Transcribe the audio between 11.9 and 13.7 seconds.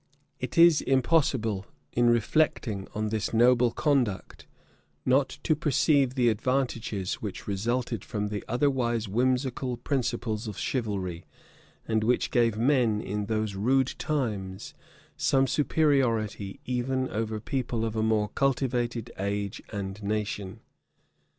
which gave men in those